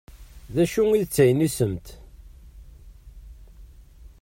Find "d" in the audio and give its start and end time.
0.53-0.55, 1.07-1.09